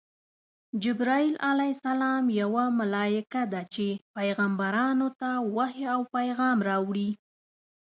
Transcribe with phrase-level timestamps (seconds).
[0.83, 1.51] جبراییل ع
[2.41, 7.09] یوه ملایکه ده چی پیغمبرانو ته وحی او پیغام راوړي.